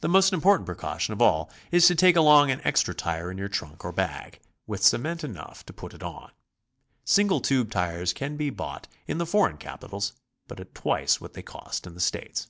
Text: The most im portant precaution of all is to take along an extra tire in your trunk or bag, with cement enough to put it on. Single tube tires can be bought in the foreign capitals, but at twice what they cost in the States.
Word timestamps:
The 0.00 0.08
most 0.08 0.32
im 0.32 0.40
portant 0.40 0.66
precaution 0.66 1.12
of 1.12 1.22
all 1.22 1.48
is 1.70 1.86
to 1.86 1.94
take 1.94 2.16
along 2.16 2.50
an 2.50 2.60
extra 2.64 2.92
tire 2.92 3.30
in 3.30 3.38
your 3.38 3.46
trunk 3.46 3.84
or 3.84 3.92
bag, 3.92 4.40
with 4.66 4.82
cement 4.82 5.22
enough 5.22 5.64
to 5.66 5.72
put 5.72 5.94
it 5.94 6.02
on. 6.02 6.32
Single 7.04 7.40
tube 7.40 7.70
tires 7.70 8.12
can 8.12 8.36
be 8.36 8.50
bought 8.50 8.88
in 9.06 9.18
the 9.18 9.26
foreign 9.26 9.58
capitals, 9.58 10.12
but 10.48 10.58
at 10.58 10.74
twice 10.74 11.20
what 11.20 11.34
they 11.34 11.42
cost 11.42 11.86
in 11.86 11.94
the 11.94 12.00
States. 12.00 12.48